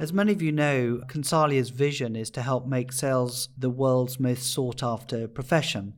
[0.00, 4.44] As many of you know, Consalia's vision is to help make sales the world's most
[4.52, 5.94] sought after profession.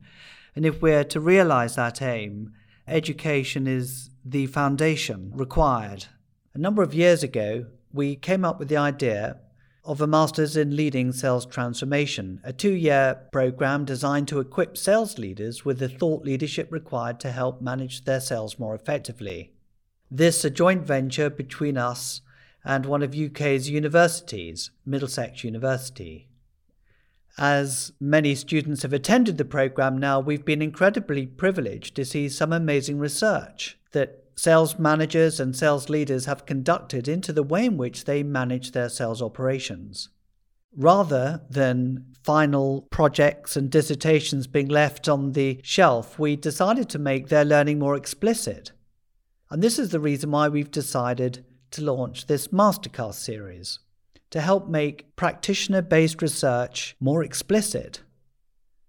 [0.55, 2.53] And if we're to realize that aim,
[2.87, 6.07] education is the foundation required.
[6.55, 9.37] A number of years ago, we came up with the idea
[9.85, 15.19] of a Masters in Leading Sales Transformation, a two year program designed to equip sales
[15.19, 19.53] leaders with the thought leadership required to help manage their sales more effectively.
[20.09, 22.21] This a joint venture between us
[22.63, 26.27] and one of UK's universities, Middlesex University.
[27.37, 32.51] As many students have attended the programme now, we've been incredibly privileged to see some
[32.51, 38.05] amazing research that sales managers and sales leaders have conducted into the way in which
[38.05, 40.09] they manage their sales operations.
[40.75, 47.27] Rather than final projects and dissertations being left on the shelf, we decided to make
[47.27, 48.71] their learning more explicit.
[49.49, 53.79] And this is the reason why we've decided to launch this Mastercast series
[54.29, 58.01] to help make practitioner based research more explicit.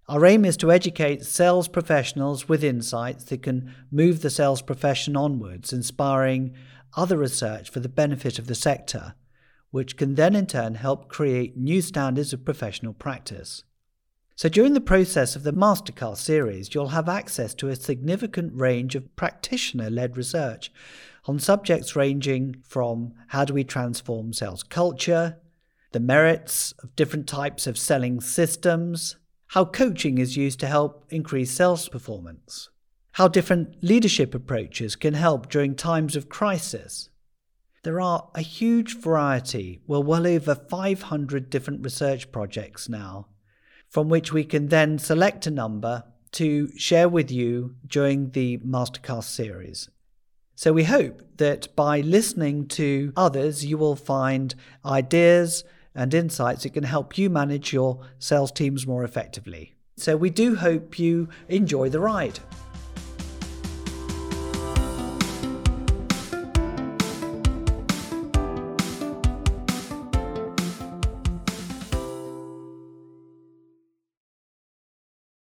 [0.09, 5.17] Our aim is to educate sales professionals with insights that can move the sales profession
[5.17, 6.55] onwards, inspiring
[6.97, 9.15] other research for the benefit of the sector,
[9.71, 13.65] which can then in turn help create new standards of professional practice.
[14.35, 18.95] So, during the process of the Mastercast series, you'll have access to a significant range
[18.95, 20.73] of practitioner led research
[21.25, 25.39] on subjects ranging from how do we transform sales culture,
[25.93, 29.17] the merits of different types of selling systems,
[29.49, 32.71] how coaching is used to help increase sales performance,
[33.13, 37.11] how different leadership approaches can help during times of crisis.
[37.85, 43.27] There are a huge variety, well, well over 500 different research projects now,
[43.89, 49.25] from which we can then select a number to share with you during the Mastercast
[49.25, 49.91] series.
[50.63, 54.55] So we hope that by listening to others, you will find
[54.87, 59.75] ideas and insights that can help you manage your sales teams more effectively.
[59.97, 62.39] So we do hope you enjoy the ride.